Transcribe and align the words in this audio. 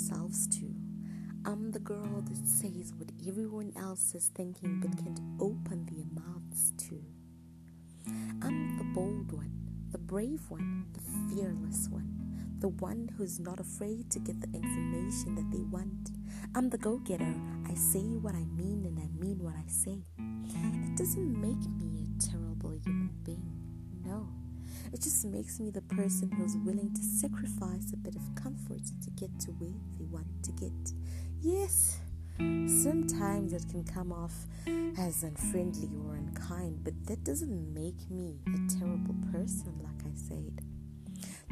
themselves 0.00 0.46
to. 0.46 0.74
I'm 1.44 1.72
the 1.72 1.78
girl 1.78 2.22
that 2.22 2.48
says 2.48 2.92
what 2.96 3.10
everyone 3.28 3.72
else 3.76 4.14
is 4.14 4.30
thinking 4.34 4.80
but 4.80 4.96
can't 4.96 5.20
open 5.38 5.86
their 5.90 6.06
mouths 6.24 6.72
to. 6.88 7.02
I'm 8.42 8.78
the 8.78 8.84
bold 8.94 9.32
one, 9.32 9.52
the 9.90 9.98
brave 9.98 10.40
one, 10.48 10.86
the 10.94 11.34
fearless 11.34 11.88
one, 11.90 12.08
the 12.60 12.68
one 12.68 13.10
who's 13.16 13.38
not 13.38 13.60
afraid 13.60 14.10
to 14.12 14.18
get 14.20 14.40
the 14.40 14.48
information 14.56 15.34
that 15.34 15.50
they 15.50 15.64
want. 15.64 16.12
I'm 16.54 16.70
the 16.70 16.78
go 16.78 16.96
getter. 16.98 17.34
I 17.68 17.74
say 17.74 18.00
what 18.00 18.34
I 18.34 18.44
mean 18.56 18.84
and 18.86 18.98
I 18.98 19.08
mean 19.22 19.38
what 19.42 19.54
I 19.54 19.64
say. 19.68 19.98
It 20.18 20.96
doesn't 20.96 21.40
make 21.40 21.68
me 21.78 21.99
It 25.00 25.04
just 25.04 25.24
makes 25.24 25.58
me 25.58 25.70
the 25.70 25.80
person 25.80 26.30
who's 26.30 26.58
willing 26.58 26.92
to 26.92 27.00
sacrifice 27.00 27.90
a 27.94 27.96
bit 27.96 28.16
of 28.16 28.34
comfort 28.34 28.82
to 28.84 29.10
get 29.12 29.30
to 29.40 29.50
where 29.52 29.72
they 29.98 30.04
want 30.04 30.26
to 30.42 30.52
get. 30.52 30.92
Yes, 31.40 32.00
sometimes 32.36 33.54
it 33.54 33.64
can 33.70 33.82
come 33.82 34.12
off 34.12 34.34
as 34.98 35.22
unfriendly 35.22 35.88
or 36.04 36.16
unkind, 36.16 36.84
but 36.84 36.92
that 37.06 37.24
doesn't 37.24 37.72
make 37.72 38.10
me 38.10 38.40
a 38.48 38.78
terrible 38.78 39.14
person, 39.32 39.72
like 39.82 40.04
I 40.04 40.14
said. 40.14 40.60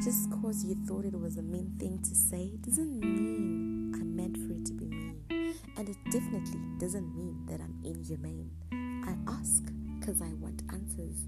Just 0.05 0.29
because 0.29 0.63
you 0.63 0.77
thought 0.87 1.07
it 1.07 1.19
was 1.19 1.39
a 1.39 1.43
mean 1.43 1.75
thing 1.79 2.03
to 2.03 2.15
say 2.15 2.51
doesn't 2.61 3.01
mean 3.01 3.95
I 3.95 4.05
meant 4.05 4.37
for 4.37 4.53
it 4.53 4.67
to 4.67 4.75
be 4.75 4.85
mean. 4.85 5.55
And 5.79 5.89
it 5.89 5.97
definitely 6.11 6.61
doesn't 6.79 7.17
mean 7.17 7.47
that 7.47 7.63
I'm 7.63 7.81
inhumane. 7.83 8.51
I 9.07 9.17
ask 9.27 9.65
because 10.09 10.23
I 10.23 10.33
want 10.41 10.63
answers. 10.73 11.27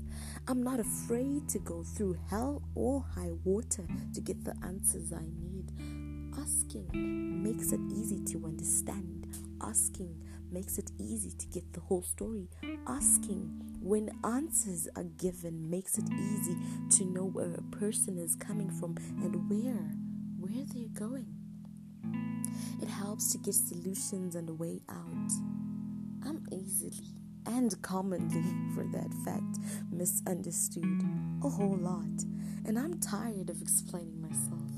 I'm 0.49 0.63
not 0.63 0.81
afraid 0.81 1.47
to 1.51 1.59
go 1.59 1.83
through 1.83 2.17
hell 2.31 2.63
or 2.75 3.05
high 3.15 3.33
water 3.45 3.87
to 4.15 4.21
get 4.23 4.43
the 4.43 4.55
answers 4.65 5.13
I 5.13 5.21
need. 5.21 5.71
Asking 6.41 7.43
makes 7.43 7.73
it 7.73 7.81
easy 7.93 8.25
to 8.33 8.47
understand. 8.47 9.27
Asking 9.61 10.17
makes 10.51 10.79
it 10.79 10.91
easy 10.99 11.31
to 11.33 11.47
get 11.49 11.71
the 11.75 11.81
whole 11.81 12.01
story. 12.01 12.49
Asking 12.87 13.51
when 13.83 14.19
answers 14.25 14.89
are 14.97 15.05
given 15.05 15.69
makes 15.69 15.99
it 15.99 16.09
easy 16.11 16.57
to 16.97 17.05
know 17.05 17.27
where 17.27 17.53
a 17.53 17.77
person 17.77 18.17
is 18.17 18.35
coming 18.35 18.71
from 18.71 18.97
and 19.23 19.51
where 19.51 19.91
where 20.39 20.65
they're 20.73 21.09
going. 21.09 21.27
It 22.81 22.89
helps 22.89 23.31
to 23.33 23.39
get 23.39 23.55
solutions 23.55 24.37
and 24.37 24.49
a 24.49 24.55
way 24.55 24.81
out. 24.89 25.33
I'm 26.25 26.47
easily 26.51 27.20
and 27.47 27.81
commonly, 27.83 28.45
for 28.75 28.85
that 28.85 29.13
fact, 29.25 29.59
misunderstood 29.91 31.03
a 31.45 31.49
whole 31.49 31.77
lot, 31.77 32.25
and 32.67 32.79
I'm 32.79 32.99
tired 33.01 33.51
of 33.51 33.61
explaining 33.63 34.21
myself. 34.21 34.71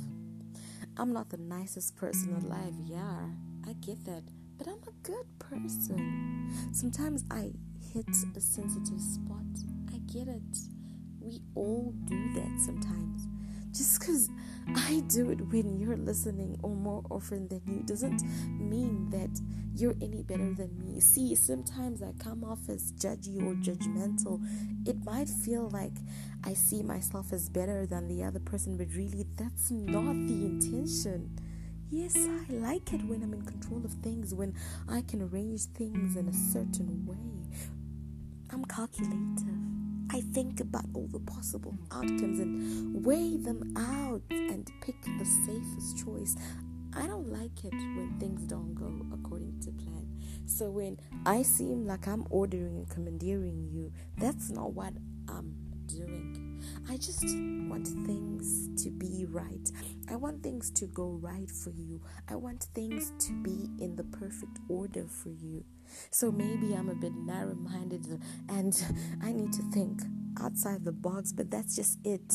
I'm 0.96 1.12
not 1.12 1.30
the 1.30 1.38
nicest 1.38 1.96
person 1.96 2.34
alive, 2.34 2.74
yeah, 2.84 3.27
I 3.66 3.72
get 3.74 4.05
that, 4.05 4.22
but 4.58 4.66
I'm 4.68 4.83
a 4.86 4.92
good 5.02 5.27
person. 5.38 6.52
Sometimes 6.72 7.24
I 7.30 7.52
hit 7.92 8.08
a 8.36 8.40
sensitive 8.40 9.00
spot, 9.00 9.44
I 9.92 9.98
get 10.12 10.28
it. 10.28 10.58
We 11.20 11.40
all 11.55 11.94
do 12.05 12.33
that 12.34 12.60
sometimes. 12.64 13.27
Just 13.70 14.00
because 14.00 14.28
I 14.74 15.02
do 15.08 15.30
it 15.30 15.41
when 15.48 15.78
you're 15.78 15.96
listening 15.96 16.58
or 16.62 16.70
more 16.70 17.02
often 17.10 17.48
than 17.48 17.62
you 17.66 17.82
doesn't 17.82 18.22
mean 18.48 19.10
that 19.10 19.41
you're 19.74 19.94
any 20.00 20.22
better 20.22 20.52
than 20.55 20.70
me. 20.78 21.00
See, 21.00 21.34
sometimes 21.34 22.02
I 22.02 22.12
come 22.18 22.44
off 22.44 22.68
as 22.68 22.92
judgy 22.92 23.38
or 23.42 23.55
judgmental. 23.55 24.40
It 24.86 25.05
might 25.05 25.28
feel 25.28 25.68
like 25.70 25.95
I 26.45 26.55
see 26.55 26.83
myself 26.83 27.33
as 27.33 27.48
better 27.48 27.86
than 27.86 28.08
the 28.08 28.24
other 28.24 28.40
person, 28.40 28.77
but 28.77 28.89
really 28.95 29.27
that's 29.36 29.70
not 29.70 30.12
the 30.12 30.45
intention. 30.46 31.39
Yes, 31.90 32.17
I 32.17 32.52
like 32.52 32.92
it 32.92 33.05
when 33.05 33.22
I'm 33.22 33.34
in 33.34 33.42
control 33.42 33.84
of 33.84 33.92
things, 34.02 34.34
when 34.34 34.55
I 34.89 35.02
can 35.02 35.22
arrange 35.22 35.64
things 35.67 36.17
in 36.17 36.28
a 36.28 36.33
certain 36.33 37.05
way. 37.06 37.17
I'm 38.51 38.64
calculative. 38.64 39.71
I 40.14 40.20
think 40.20 40.61
about 40.61 40.84
all 40.92 41.08
the 41.11 41.20
possible 41.20 41.74
outcomes 41.90 42.39
and 42.39 43.02
weigh 43.02 43.39
them 43.39 43.73
out 43.78 44.20
and 44.30 44.70
pick 44.83 45.00
the 45.02 45.24
safest 45.24 46.05
choice. 46.05 46.36
I 46.95 47.06
don't 47.06 47.33
like 47.33 47.64
it 47.64 47.73
when 47.73 48.17
things 48.20 48.42
don't 48.42 48.74
go 48.74 48.92
according 49.14 49.58
to 49.61 49.70
plan. 49.70 50.06
So 50.45 50.68
when 50.70 50.98
I 51.24 51.40
seem 51.40 51.86
like 51.86 52.06
I'm 52.06 52.27
ordering 52.28 52.77
and 52.77 52.90
commandeering 52.90 53.70
you, 53.72 53.90
that's 54.18 54.51
not 54.51 54.74
what 54.74 54.92
I'm 55.28 55.55
doing. 55.86 56.62
I 56.90 56.98
just 56.98 57.24
want 57.24 57.89
things 58.06 58.68
to 58.84 58.90
be 58.90 59.27
right. 59.30 59.70
I 60.11 60.17
want 60.17 60.42
things 60.42 60.70
to 60.72 60.86
go 60.89 61.18
right 61.22 61.51
for 61.51 61.70
you. 61.70 62.02
I 62.28 62.36
want 62.36 62.64
things 62.74 63.12
to 63.20 63.33
be 63.42 63.70
in 63.83 63.96
the 63.96 64.05
perfect 64.05 64.58
order 64.68 65.06
for 65.08 65.30
you. 65.30 65.64
So 66.11 66.30
maybe 66.30 66.75
I'm 66.75 66.89
a 66.89 66.95
bit 66.95 67.14
narrow 67.14 67.55
minded 67.55 68.07
and 68.48 68.75
I 69.23 69.33
need 69.33 69.53
to 69.55 69.63
think 69.73 70.03
outside 70.41 70.85
the 70.85 70.92
box, 70.92 71.33
but 71.33 71.51
that's 71.51 71.77
just 71.77 71.98
it. 72.05 72.35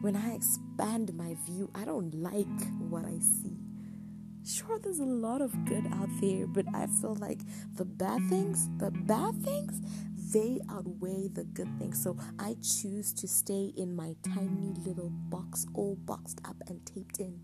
When 0.00 0.16
I 0.16 0.34
expand 0.34 1.14
my 1.14 1.36
view, 1.46 1.70
I 1.74 1.84
don't 1.84 2.14
like 2.14 2.46
what 2.78 3.04
I 3.04 3.18
see. 3.18 3.56
Sure, 4.44 4.78
there's 4.78 5.00
a 5.00 5.04
lot 5.04 5.42
of 5.42 5.52
good 5.66 5.86
out 5.92 6.08
there, 6.20 6.46
but 6.46 6.64
I 6.74 6.86
feel 6.86 7.16
like 7.16 7.40
the 7.74 7.84
bad 7.84 8.22
things, 8.30 8.68
the 8.78 8.90
bad 8.90 9.42
things, 9.42 9.80
they 10.32 10.60
outweigh 10.70 11.28
the 11.28 11.44
good 11.44 11.68
things. 11.78 12.02
So 12.02 12.16
I 12.38 12.56
choose 12.62 13.12
to 13.14 13.28
stay 13.28 13.72
in 13.76 13.94
my 13.94 14.14
tiny 14.22 14.72
little 14.86 15.10
box, 15.10 15.66
all 15.74 15.96
boxed 15.96 16.40
up 16.44 16.56
and 16.66 16.84
taped 16.86 17.18
in. 17.18 17.40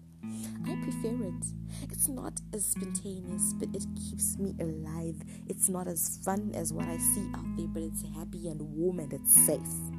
I 0.66 0.74
prefer 0.82 1.24
it. 1.24 1.46
It's 1.90 2.08
not 2.08 2.40
as 2.52 2.66
spontaneous, 2.66 3.52
but 3.54 3.68
it 3.74 3.84
keeps 4.08 4.38
me 4.38 4.54
alive. 4.60 5.16
It's 5.48 5.68
not 5.68 5.86
as 5.86 6.18
fun 6.24 6.52
as 6.54 6.72
what 6.72 6.86
I 6.86 6.96
see 6.98 7.28
out 7.34 7.56
there, 7.56 7.68
but 7.68 7.82
it's 7.82 8.02
happy 8.16 8.48
and 8.48 8.60
warm 8.60 9.00
and 9.00 9.12
it's 9.12 9.34
safe. 9.34 9.93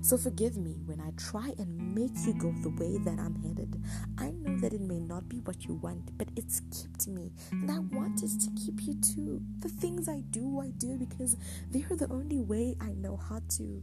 So 0.00 0.16
forgive 0.16 0.56
me 0.56 0.76
when 0.86 1.00
I 1.00 1.10
try 1.16 1.52
and 1.58 1.94
make 1.94 2.12
you 2.24 2.32
go 2.34 2.52
the 2.62 2.70
way 2.70 2.98
that 3.04 3.18
I'm 3.18 3.34
headed. 3.42 3.82
I 4.16 4.30
know 4.30 4.58
that 4.60 4.72
it 4.72 4.80
may 4.80 5.00
not 5.00 5.28
be 5.28 5.38
what 5.38 5.64
you 5.66 5.74
want, 5.74 6.16
but 6.16 6.28
it's 6.36 6.60
kept 6.72 7.08
me, 7.08 7.32
and 7.50 7.70
I 7.70 7.78
want 7.78 8.22
it 8.22 8.30
to 8.40 8.50
keep 8.56 8.82
you 8.86 8.94
too. 9.00 9.42
The 9.60 9.68
things 9.68 10.08
I 10.08 10.20
do, 10.30 10.60
I 10.60 10.68
do 10.70 10.96
because 10.96 11.36
they're 11.70 11.96
the 11.96 12.08
only 12.10 12.38
way 12.40 12.76
I 12.80 12.92
know 12.94 13.16
how 13.16 13.40
to. 13.56 13.82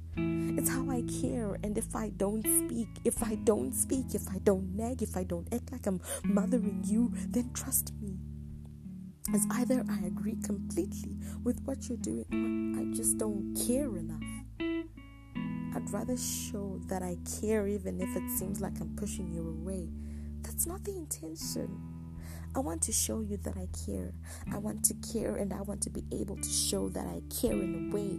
It's 0.57 0.69
how 0.69 0.89
I 0.89 1.03
care, 1.21 1.57
and 1.63 1.77
if 1.77 1.95
I 1.95 2.09
don't 2.09 2.41
speak, 2.43 2.87
if 3.03 3.21
I 3.21 3.35
don't 3.35 3.73
speak, 3.73 4.15
if 4.15 4.27
I 4.29 4.39
don't 4.39 4.75
nag, 4.75 5.03
if 5.03 5.15
I 5.15 5.23
don't 5.23 5.47
act 5.53 5.71
like 5.71 5.85
I'm 5.85 6.01
mothering 6.23 6.81
you, 6.85 7.11
then 7.29 7.51
trust 7.53 7.91
me. 8.01 8.17
as 9.33 9.45
either 9.51 9.83
I 9.89 10.05
agree 10.05 10.37
completely 10.43 11.17
with 11.43 11.61
what 11.65 11.87
you're 11.89 11.97
doing 11.97 12.25
or 12.31 12.81
I 12.81 12.93
just 12.95 13.17
don't 13.17 13.55
care 13.67 13.97
enough. 13.97 14.21
I'd 15.85 15.93
rather 15.93 16.17
show 16.17 16.79
that 16.87 17.03
I 17.03 17.15
care 17.39 17.67
even 17.67 18.01
if 18.01 18.15
it 18.15 18.23
seems 18.31 18.59
like 18.59 18.79
I'm 18.81 18.95
pushing 18.95 19.31
you 19.31 19.47
away. 19.49 19.87
That's 20.41 20.65
not 20.65 20.83
the 20.83 20.95
intention. 20.95 21.79
I 22.55 22.59
want 22.59 22.81
to 22.83 22.91
show 22.91 23.19
you 23.21 23.37
that 23.37 23.55
I 23.55 23.67
care. 23.85 24.11
I 24.51 24.57
want 24.57 24.83
to 24.85 24.95
care 25.13 25.35
and 25.35 25.53
I 25.53 25.61
want 25.61 25.81
to 25.83 25.91
be 25.91 26.03
able 26.11 26.37
to 26.37 26.49
show 26.49 26.89
that 26.89 27.05
I 27.05 27.21
care 27.29 27.53
in 27.53 27.91
a 27.91 27.95
way 27.95 28.17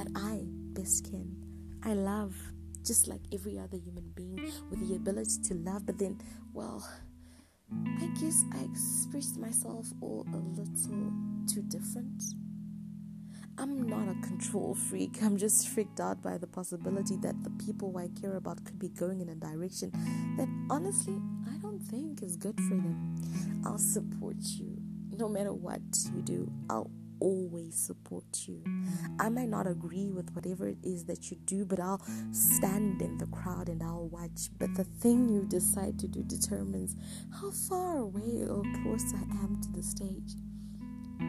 that 0.00 0.12
I 0.14 0.42
best 0.78 1.10
can. 1.10 1.34
I 1.82 1.94
love 1.94 2.36
just 2.84 3.08
like 3.08 3.22
every 3.32 3.58
other 3.58 3.78
human 3.78 4.12
being 4.14 4.52
with 4.70 4.86
the 4.86 4.94
ability 4.94 5.42
to 5.48 5.54
love, 5.54 5.84
but 5.86 5.98
then, 5.98 6.20
well, 6.52 6.88
I 8.00 8.06
guess 8.20 8.44
I 8.52 8.62
expressed 8.62 9.38
myself 9.38 9.86
all 10.00 10.24
a 10.32 10.36
little 10.36 11.12
too 11.48 11.62
different. 11.62 12.22
I'm 13.62 13.88
not 13.88 14.08
a 14.08 14.26
control 14.26 14.74
freak. 14.74 15.22
I'm 15.22 15.36
just 15.36 15.68
freaked 15.68 16.00
out 16.00 16.20
by 16.20 16.36
the 16.36 16.48
possibility 16.48 17.14
that 17.18 17.44
the 17.44 17.50
people 17.64 17.96
I 17.96 18.08
care 18.20 18.34
about 18.34 18.64
could 18.64 18.76
be 18.76 18.88
going 18.88 19.20
in 19.20 19.28
a 19.28 19.36
direction 19.36 19.92
that 20.36 20.48
honestly 20.68 21.22
I 21.48 21.58
don't 21.58 21.78
think 21.78 22.24
is 22.24 22.36
good 22.36 22.56
for 22.56 22.74
them. 22.74 23.62
I'll 23.64 23.78
support 23.78 24.34
you 24.40 24.78
no 25.16 25.28
matter 25.28 25.52
what 25.52 25.80
you 26.12 26.22
do. 26.22 26.50
I'll 26.68 26.90
always 27.20 27.76
support 27.76 28.24
you. 28.48 28.64
I 29.20 29.28
might 29.28 29.48
not 29.48 29.68
agree 29.68 30.10
with 30.10 30.34
whatever 30.34 30.66
it 30.66 30.78
is 30.82 31.04
that 31.04 31.30
you 31.30 31.36
do, 31.46 31.64
but 31.64 31.78
I'll 31.78 32.04
stand 32.32 33.00
in 33.00 33.16
the 33.18 33.26
crowd 33.26 33.68
and 33.68 33.80
I'll 33.80 34.08
watch. 34.08 34.48
But 34.58 34.74
the 34.74 34.82
thing 34.82 35.28
you 35.28 35.44
decide 35.44 36.00
to 36.00 36.08
do 36.08 36.24
determines 36.24 36.96
how 37.40 37.52
far 37.52 37.98
away 37.98 38.42
or 38.42 38.64
close 38.82 39.14
I 39.14 39.22
am 39.44 39.60
to 39.62 39.70
the 39.70 39.84
stage. 39.84 40.34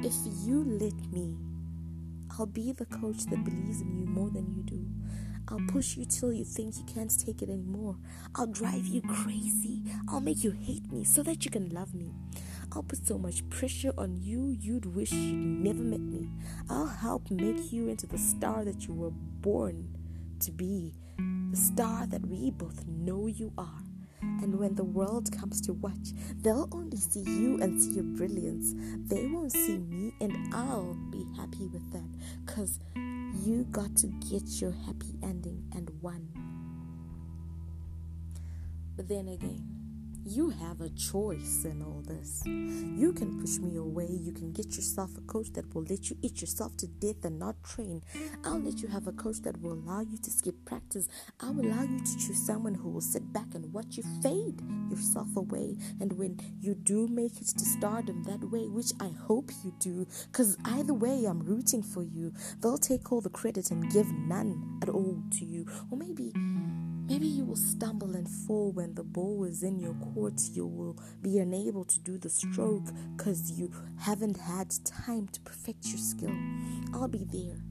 If 0.02 0.16
you 0.48 0.64
let 0.64 0.96
me 1.12 1.38
I'll 2.38 2.46
be 2.48 2.72
the 2.72 2.86
coach 2.86 3.26
that 3.26 3.44
believes 3.44 3.82
in 3.82 3.96
you 4.00 4.06
more 4.06 4.30
than 4.30 4.52
you 4.56 4.64
do. 4.64 4.88
I'll 5.48 5.62
push 5.68 5.98
you 5.98 6.06
till 6.06 6.34
you 6.34 6.46
think 6.46 6.78
you 6.78 6.84
can't 6.86 7.14
take 7.20 7.42
it 7.42 7.50
anymore. 7.50 7.98
I'll 8.34 8.48
drive 8.48 8.88
you 8.88 9.02
crazy. 9.02 9.84
I'll 10.08 10.22
make 10.22 10.44
you 10.44 10.52
hate 10.52 10.92
me 10.92 11.04
so 11.04 11.22
that 11.24 11.46
you 11.46 11.52
can 11.52 11.70
love 11.70 11.94
me. 11.94 12.12
I'll 12.72 12.84
put 12.84 13.06
so 13.06 13.18
much 13.18 13.48
pressure 13.50 13.94
on 13.98 14.18
you 14.18 14.48
you'd 14.60 14.96
wish 14.96 15.12
you'd 15.12 15.36
never 15.36 15.84
met 15.84 16.00
me. 16.00 16.30
I'll 16.70 16.88
help 16.88 17.30
make 17.30 17.72
you 17.72 17.88
into 17.90 18.08
the 18.08 18.18
star 18.18 18.66
that 18.66 18.88
you 18.88 18.94
were 18.94 19.12
born 19.12 19.96
to 20.40 20.52
be, 20.52 20.96
the 21.52 21.58
star 21.58 22.08
that 22.08 22.26
we 22.26 22.50
both 22.50 22.88
know 22.88 23.28
you 23.28 23.52
are. 23.58 23.84
And 24.42 24.60
when 24.60 24.76
the 24.76 24.84
world 24.84 25.32
comes 25.32 25.62
to 25.62 25.74
watch, 25.74 26.14
they'll 26.42 26.68
only 26.72 26.98
see 26.98 27.22
you 27.22 27.62
and 27.62 27.82
see 27.82 27.96
your 27.96 28.04
brilliance. 28.04 28.74
They 29.08 29.28
won't 29.28 29.52
see 29.52 29.78
me, 29.78 30.14
and 30.22 30.54
I'll 30.54 30.96
be 31.12 31.26
happy 31.38 31.68
with 31.68 31.92
that. 31.92 32.10
Because 32.46 32.80
you 32.96 33.66
got 33.72 33.96
to 33.98 34.08
get 34.08 34.62
your 34.62 34.72
happy 34.72 35.16
ending 35.22 35.64
and 35.74 35.90
won. 36.02 36.28
But 38.96 39.08
then 39.08 39.28
again, 39.28 39.83
you 40.26 40.50
have 40.50 40.82
a 40.82 40.90
choice 40.90 41.66
in 41.66 41.82
all 41.82 42.02
this. 42.06 42.44
You 42.46 43.14
can 43.14 43.40
push 43.40 43.58
me 43.58 43.78
away. 43.78 44.08
You 44.10 44.32
can 44.32 44.52
get 44.52 44.76
yourself 44.76 45.12
a 45.18 45.22
coach 45.22 45.52
that 45.54 45.74
will 45.74 45.84
let 45.84 46.10
you 46.10 46.18
eat 46.22 46.42
yourself 46.42 46.78
to 46.78 46.88
death 46.88 47.26
and 47.26 47.40
not 47.40 47.62
train. 47.64 48.02
I'll 48.46 48.60
let 48.60 48.82
you 48.82 48.88
have 48.88 49.08
a 49.08 49.12
coach 49.12 49.42
that 49.42 49.62
will 49.62 49.74
allow 49.74 50.02
you 50.02 50.18
to 50.18 50.32
skip 50.32 50.56
practice. 50.66 51.08
I'll 51.40 51.60
allow 51.60 51.84
you 51.84 52.00
to 52.00 52.18
choose 52.18 52.46
someone 52.46 52.76
who 52.76 52.90
will 52.90 53.02
sit 53.02 53.34
back 53.34 53.54
and 53.54 53.72
watch 53.74 53.98
you 53.98 54.04
fade 54.22 54.62
yourself 54.90 55.36
away. 55.36 55.78
And 56.00 56.14
when 56.14 56.40
you 56.60 56.76
do 56.76 57.08
make 57.08 57.42
it 57.42 57.48
to 57.48 57.66
stardom 57.66 58.24
that 58.24 58.44
way, 58.50 58.68
which 58.68 58.92
I 59.00 59.10
hope 59.28 59.52
you 59.64 59.74
do, 59.80 60.08
because 60.32 60.58
either 60.66 60.94
way, 60.94 61.26
I'm 61.26 61.42
rooting 61.42 61.84
for 61.84 62.04
you. 62.04 62.34
They'll 62.62 62.78
take 62.78 63.12
all 63.12 63.22
the 63.22 63.30
credit 63.30 63.72
and 63.72 63.92
give 63.92 64.12
none 64.12 64.80
at 64.82 64.90
all 64.90 65.22
to 65.40 65.46
you. 65.46 65.66
Or 65.92 65.98
maybe 65.98 66.34
Maybe 67.06 67.28
you 67.28 67.44
will 67.44 67.58
stumble 67.58 68.16
and 68.16 68.30
fall 68.30 68.72
when 68.72 68.96
the 68.96 69.04
ball 69.04 69.44
is 69.44 69.62
in 69.62 69.78
your 69.78 69.94
court. 70.14 70.42
You 70.54 70.66
will 70.66 70.98
be 71.22 71.40
unable 71.40 71.84
to 71.84 72.00
do 72.00 72.18
the 72.18 72.30
stroke 72.30 72.88
because 73.18 73.52
you 73.52 73.72
haven't 74.00 74.38
had 74.38 74.74
time 74.86 75.28
to 75.34 75.42
perfect 75.42 75.88
your 75.88 75.98
skill. 75.98 76.36
I'll 76.94 77.10
be 77.10 77.26
there, 77.26 77.62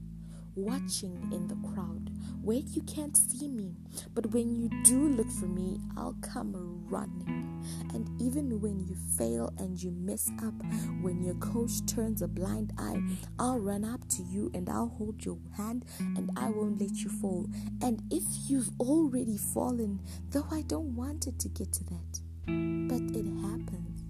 watching 0.55 1.31
in 1.31 1.47
the 1.47 1.57
crowd 1.73 2.11
where 2.43 2.57
you 2.57 2.81
can't 2.83 3.15
see 3.15 3.47
me. 3.47 3.73
But 4.13 4.27
when 4.31 4.55
you 4.55 4.69
do 4.83 5.07
look 5.07 5.31
for 5.31 5.45
me, 5.45 5.79
I'll 5.97 6.17
come 6.21 6.53
running. 6.89 7.65
And 7.93 8.09
even 8.21 8.59
when 8.59 8.85
you 8.85 8.95
fail 9.17 9.53
and 9.57 9.81
you 9.81 9.91
mess 9.91 10.29
up, 10.43 10.53
when 11.01 11.23
your 11.23 11.35
coach 11.35 11.85
turns 11.85 12.21
a 12.21 12.27
blind 12.27 12.73
eye, 12.77 13.01
I'll 13.39 13.59
run 13.59 13.85
up 13.85 14.07
to 14.09 14.23
you 14.23 14.51
and 14.53 14.69
I'll 14.69 14.89
hold 14.89 15.23
your 15.23 15.37
hand 15.55 15.85
and 15.99 16.31
I 16.35 16.49
won't 16.49 16.81
let 16.81 16.97
you 16.97 17.09
fall. 17.09 17.47
And 17.81 18.01
if 18.11 18.23
you've 18.47 18.69
already 18.79 19.37
fallen, 19.37 20.01
though 20.31 20.47
I 20.51 20.63
don't 20.63 20.95
want 20.95 21.27
it 21.27 21.39
to 21.39 21.49
get 21.49 21.71
to 21.73 21.83
that, 21.85 22.19
but 22.45 23.17
it 23.17 23.25
happens, 23.41 24.03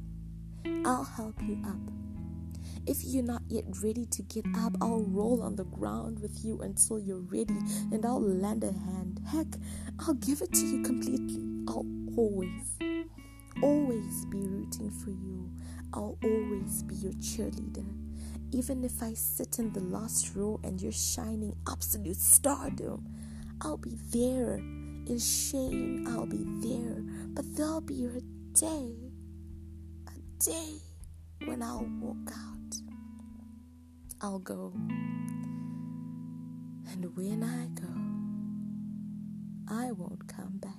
I'll 0.86 1.04
help 1.04 1.40
you 1.44 1.62
up. 1.66 2.13
If 2.86 3.04
you're 3.04 3.24
not 3.24 3.42
yet 3.48 3.64
ready 3.82 4.06
to 4.08 4.22
get 4.24 4.46
up, 4.58 4.74
I'll 4.82 5.04
roll 5.04 5.42
on 5.42 5.56
the 5.56 5.64
ground 5.64 6.20
with 6.20 6.44
you 6.44 6.60
until 6.62 7.00
you're 7.00 7.22
ready 7.22 7.58
and 7.92 8.06
I'll 8.06 8.22
lend 8.22 8.64
a 8.64 8.74
hand. 8.74 9.22
Heck, 9.26 9.48
I'll 10.00 10.16
give 10.16 10.42
it 10.42 10.52
to 10.52 10.66
you 10.66 10.84
completely. 10.84 11.64
I'll 11.68 11.86
always 12.18 12.78
always 13.62 14.26
be 14.26 14.40
rooting 14.40 14.92
for 14.92 15.12
you. 15.12 15.50
I'll 15.94 16.18
always 16.24 16.84
be 16.84 16.96
your 16.96 17.14
cheerleader. 17.14 17.86
Even 18.52 18.84
if 18.84 19.02
I 19.02 19.14
sit 19.14 19.60
in 19.60 19.72
the 19.72 19.80
last 19.80 20.36
row 20.36 20.60
and 20.64 20.82
you're 20.82 20.92
shining 20.92 21.56
absolute 21.72 22.18
stardom, 22.18 23.08
I'll 23.62 23.78
be 23.78 23.98
there. 24.12 24.56
In 24.56 25.20
shame, 25.20 26.06
I'll 26.10 26.26
be 26.26 26.44
there. 26.68 27.02
But 27.28 27.46
there'll 27.56 27.82
be 27.82 28.06
a 28.06 28.20
day, 28.54 28.96
a 30.08 30.44
day 30.44 30.93
when 31.46 31.62
I'll 31.62 31.88
walk 32.00 32.32
out. 32.32 32.76
I'll 34.22 34.40
go. 34.40 34.72
And 36.92 37.16
when 37.16 37.44
I 37.44 37.68
go, 37.80 37.88
I 39.74 39.92
won't 39.92 40.28
come 40.28 40.58
back. 40.58 40.72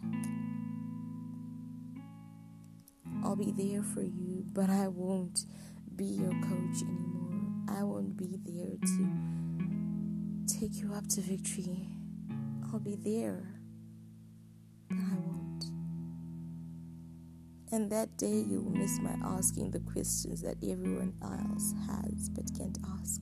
I'll 3.22 3.36
be 3.36 3.52
there 3.52 3.82
for 3.82 4.02
you, 4.02 4.44
but 4.52 4.70
I 4.70 4.88
won't 4.88 5.46
be 5.96 6.04
your 6.04 6.32
coach 6.32 6.82
anymore. 6.82 7.42
I 7.68 7.82
won't 7.82 8.16
be 8.16 8.38
there 8.44 8.76
to 8.80 9.08
take 10.46 10.80
you 10.80 10.92
up 10.94 11.06
to 11.08 11.20
victory. 11.20 11.88
I'll 12.72 12.80
be 12.80 12.96
there, 12.96 13.54
but 14.88 14.98
I 14.98 15.16
won't. 15.16 15.43
And 17.74 17.90
that 17.90 18.16
day 18.18 18.44
you'll 18.48 18.70
miss 18.70 19.00
my 19.00 19.16
asking 19.36 19.72
the 19.72 19.80
questions 19.80 20.40
that 20.42 20.58
everyone 20.62 21.12
else 21.20 21.74
has 21.88 22.28
but 22.28 22.44
can't 22.56 22.78
ask. 23.00 23.20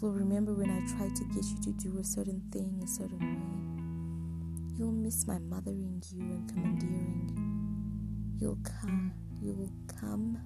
You'll 0.00 0.12
remember 0.12 0.54
when 0.54 0.70
I 0.70 0.78
tried 0.96 1.16
to 1.16 1.24
get 1.24 1.44
you 1.44 1.58
to 1.64 1.72
do 1.72 1.98
a 1.98 2.04
certain 2.04 2.40
thing 2.52 2.80
a 2.84 2.86
certain 2.86 3.18
way. 3.18 4.78
You'll 4.78 4.92
miss 4.92 5.26
my 5.26 5.40
mothering 5.40 6.00
you 6.12 6.20
and 6.20 6.48
commandeering 6.48 8.38
you. 8.38 8.46
You'll 8.46 8.58
come, 8.62 9.12
you 9.42 9.52
will 9.54 9.72
come, 9.98 10.38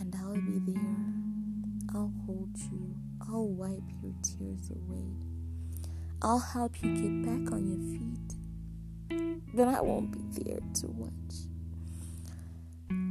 and 0.00 0.16
I'll 0.16 0.32
be 0.32 0.72
there. 0.72 1.94
I'll 1.94 2.14
hold 2.24 2.56
you, 2.72 2.96
I'll 3.28 3.48
wipe 3.48 3.82
your 4.02 4.14
tears 4.22 4.70
away. 4.70 5.12
I'll 6.22 6.38
help 6.38 6.82
you 6.82 6.94
get 6.94 7.26
back 7.26 7.52
on 7.52 7.68
your 7.68 7.82
feet, 7.98 9.44
but 9.52 9.68
I 9.68 9.82
won't 9.82 10.10
be 10.10 10.42
there 10.42 10.60
to 10.76 10.86
watch. 10.86 11.51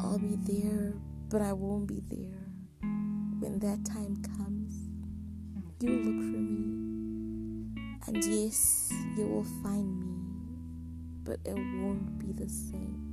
I'll 0.02 0.20
be 0.20 0.38
there, 0.38 0.94
but 1.30 1.42
I 1.42 1.54
won't 1.54 1.88
be 1.88 2.02
there. 2.10 2.48
When 3.40 3.60
that 3.60 3.86
time 3.86 4.22
comes, 4.22 4.76
you'll 5.80 5.96
look 5.96 6.22
for 6.32 6.38
me, 6.38 7.72
and 8.08 8.24
yes, 8.24 8.92
you 9.18 9.28
will 9.28 9.48
find 9.64 10.00
me, 10.00 10.16
but 11.24 11.40
it 11.46 11.56
won't 11.56 12.20
be 12.20 12.32
the 12.34 12.50
same 12.50 13.12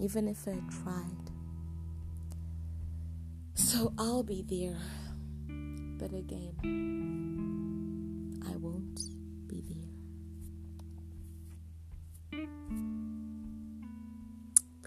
even 0.00 0.28
if 0.28 0.46
I 0.46 0.60
tried. 0.82 1.30
So 3.54 3.92
I'll 3.98 4.22
be 4.22 4.42
there. 4.42 4.78
But 5.98 6.12
again, 6.14 6.54
I 8.46 8.56
won't 8.56 9.00
be 9.48 9.62
there. 9.68 9.97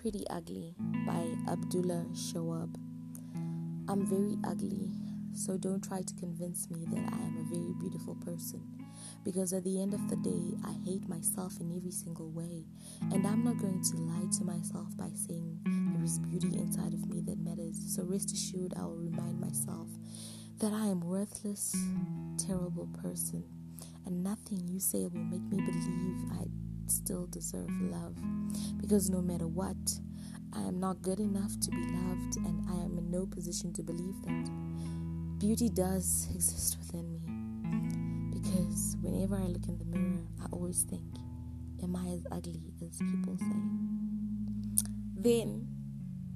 Pretty 0.01 0.25
Ugly 0.31 0.73
by 1.05 1.27
Abdullah 1.47 2.07
Shoaib. 2.15 2.73
I'm 3.87 4.03
very 4.07 4.35
ugly, 4.43 4.89
so 5.31 5.57
don't 5.57 5.83
try 5.83 6.01
to 6.01 6.13
convince 6.15 6.71
me 6.71 6.87
that 6.89 7.13
I 7.13 7.17
am 7.17 7.37
a 7.37 7.53
very 7.53 7.75
beautiful 7.79 8.15
person 8.15 8.63
because 9.23 9.53
at 9.53 9.63
the 9.63 9.79
end 9.79 9.93
of 9.93 10.09
the 10.09 10.15
day, 10.15 10.57
I 10.65 10.73
hate 10.89 11.07
myself 11.07 11.59
in 11.59 11.77
every 11.77 11.91
single 11.91 12.31
way. 12.31 12.65
And 13.11 13.27
I'm 13.27 13.43
not 13.43 13.59
going 13.59 13.83
to 13.91 13.97
lie 13.97 14.25
to 14.39 14.43
myself 14.43 14.87
by 14.97 15.11
saying 15.13 15.59
there 15.93 16.03
is 16.03 16.17
beauty 16.17 16.57
inside 16.57 16.95
of 16.95 17.05
me 17.05 17.21
that 17.27 17.37
matters. 17.37 17.77
So 17.95 18.01
rest 18.01 18.33
assured, 18.33 18.73
I 18.75 18.81
will 18.81 18.97
remind 18.97 19.39
myself 19.39 19.87
that 20.61 20.73
I 20.73 20.87
am 20.87 21.01
worthless, 21.01 21.75
terrible 22.39 22.89
person, 23.03 23.43
and 24.07 24.23
nothing 24.23 24.67
you 24.67 24.79
say 24.79 25.05
will 25.05 25.21
make 25.29 25.43
me 25.43 25.57
believe 25.57 26.31
I 26.31 26.45
still 26.87 27.27
deserve 27.27 27.69
love. 27.81 28.15
Because 28.79 29.09
no 29.09 29.21
matter 29.21 29.47
what, 29.47 29.77
I 30.53 30.61
am 30.61 30.79
not 30.79 31.01
good 31.01 31.19
enough 31.19 31.59
to 31.59 31.71
be 31.71 31.77
loved, 31.77 32.37
and 32.37 32.69
I 32.69 32.83
am 32.83 32.97
in 32.97 33.09
no 33.09 33.25
position 33.25 33.73
to 33.73 33.83
believe 33.83 34.21
that. 34.23 35.39
Beauty 35.39 35.69
does 35.69 36.27
exist 36.35 36.77
within 36.77 37.11
me 37.11 37.21
because 38.33 38.95
whenever 39.01 39.35
I 39.35 39.47
look 39.47 39.67
in 39.67 39.77
the 39.77 39.85
mirror, 39.85 40.23
I 40.41 40.45
always 40.51 40.83
think, 40.83 41.03
Am 41.83 41.95
I 41.95 42.09
as 42.09 42.27
ugly 42.31 42.61
as 42.79 42.97
people 42.99 43.35
say? 43.37 43.55
Then 45.15 45.67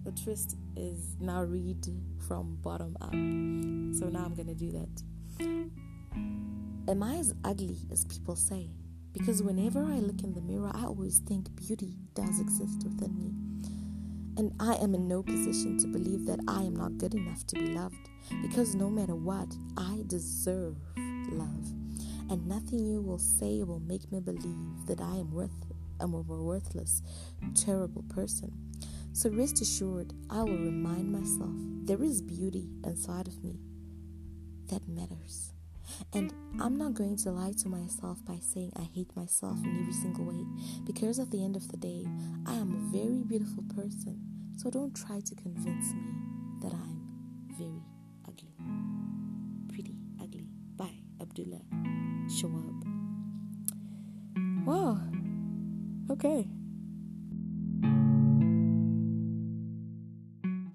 the 0.04 0.12
twist 0.12 0.58
is 0.76 1.16
now 1.20 1.44
read 1.44 1.86
from 2.28 2.58
bottom 2.64 2.98
up. 3.00 3.12
So 3.12 4.10
now 4.10 4.26
I'm 4.26 4.34
going 4.34 4.48
to 4.48 4.56
do 4.56 4.72
that. 4.72 5.04
Am 6.90 7.04
I 7.04 7.18
as 7.18 7.36
ugly 7.44 7.78
as 7.92 8.06
people 8.06 8.36
say? 8.36 8.70
Because 9.18 9.42
whenever 9.42 9.80
I 9.80 10.00
look 10.00 10.24
in 10.24 10.34
the 10.34 10.42
mirror, 10.42 10.72
I 10.74 10.84
always 10.84 11.20
think 11.20 11.56
beauty 11.56 11.96
does 12.14 12.40
exist 12.40 12.84
within 12.84 13.18
me. 13.18 13.34
And 14.38 14.54
I 14.60 14.76
am 14.76 14.94
in 14.94 15.08
no 15.08 15.24
position 15.24 15.78
to 15.80 15.88
believe 15.88 16.26
that 16.26 16.40
I 16.48 16.64
am 16.64 16.76
not 16.76 16.98
good 16.98 17.16
enough 17.16 17.48
to 17.48 17.56
be 17.56 17.68
loved. 17.68 18.10
Because 18.42 18.76
no 18.76 18.90
matter 18.90 19.16
what, 19.16 19.48
I 19.78 20.04
deserve 20.08 20.76
love 21.32 21.66
and 22.30 22.48
nothing 22.48 22.86
you 22.86 23.02
will 23.02 23.20
say 23.20 23.62
will 23.64 23.80
make 23.80 24.12
me 24.12 24.20
believe 24.20 24.86
that 24.88 25.00
I 25.00 25.18
am 25.18 25.32
worth 25.32 25.52
am 26.02 26.14
a 26.14 26.22
worthless, 26.22 27.02
terrible 27.54 28.04
person. 28.10 28.52
So 29.14 29.30
rest 29.30 29.62
assured, 29.62 30.14
I 30.30 30.44
will 30.44 30.58
remind 30.58 31.12
myself 31.12 31.54
there 31.86 32.04
is 32.04 32.22
beauty 32.22 32.70
inside 32.84 33.28
of 33.28 33.42
me 33.44 33.60
that 34.68 34.88
matters. 34.88 35.55
And 36.14 36.34
I'm 36.62 36.78
not 36.78 36.94
going 36.94 37.18
to 37.18 37.32
lie 37.32 37.54
to 37.64 37.70
myself 37.70 38.24
by 38.26 38.40
saying 38.42 38.72
I 38.76 38.84
hate 38.84 39.16
myself 39.16 39.58
in 39.64 39.80
every 39.80 39.94
single 39.94 40.26
way 40.26 40.46
because 40.86 41.20
at 41.20 41.32
the 41.32 41.44
end 41.44 41.56
of 41.56 41.68
the 41.70 41.78
day, 41.78 42.06
I 42.46 42.54
am 42.54 42.74
a 42.74 42.98
very 42.98 43.24
beautiful 43.24 43.64
person. 43.76 44.20
So 44.58 44.70
don't 44.70 44.96
try 44.96 45.20
to 45.20 45.36
convince 45.36 45.94
me 45.94 46.14
that 46.62 46.74
I'm 46.74 47.02
very 47.58 47.84
ugly. 48.28 48.54
Pretty 49.74 49.96
ugly. 50.22 50.48
By, 50.76 50.92
Abdullah 51.22 51.62
Shoaib. 52.28 52.84
Wow. 54.66 55.00
Okay. 56.10 56.48